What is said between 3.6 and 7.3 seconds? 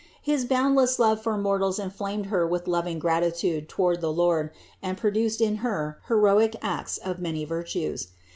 toward the Lord and produced in Her heroic acts of